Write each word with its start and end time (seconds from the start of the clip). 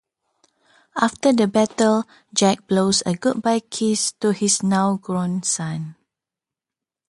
After 0.99 1.31
the 1.31 1.45
battle, 1.45 2.05
Jack 2.33 2.65
blows 2.65 3.03
a 3.05 3.13
goodbye 3.15 3.59
kiss 3.59 4.13
to 4.13 4.33
his 4.33 4.63
now 4.63 4.97
grown 4.97 5.43
son. 5.43 5.95